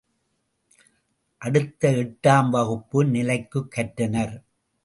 [1.41, 4.35] அடுத்து எட்டாம் வகுப்பு நிலைக்குக் கற்றனர்.